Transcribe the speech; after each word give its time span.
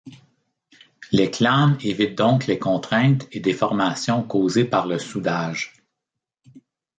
Les 1.11 1.29
clames 1.29 1.77
évitent 1.83 2.17
donc 2.17 2.47
les 2.47 2.57
contraintes 2.57 3.27
et 3.31 3.39
déformations 3.39 4.23
causées 4.23 4.65
par 4.65 4.87
le 4.87 4.97
soudage. 4.97 5.75